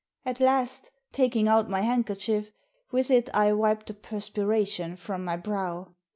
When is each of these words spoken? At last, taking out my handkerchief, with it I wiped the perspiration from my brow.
At 0.25 0.39
last, 0.39 0.89
taking 1.11 1.47
out 1.47 1.69
my 1.69 1.81
handkerchief, 1.81 2.53
with 2.91 3.11
it 3.11 3.29
I 3.35 3.53
wiped 3.53 3.85
the 3.85 3.93
perspiration 3.93 4.95
from 4.95 5.23
my 5.23 5.37
brow. 5.37 5.93